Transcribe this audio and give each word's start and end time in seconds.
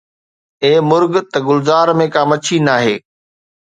اي 0.63 0.71
مرغ! 0.89 1.13
ته 1.31 1.37
گلزار 1.47 1.87
۾ 2.01 2.05
ڪا 2.13 2.21
مڇي 2.29 2.57
ناهي 2.67 2.95